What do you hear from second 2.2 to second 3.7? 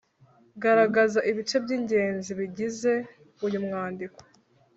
bigize uyu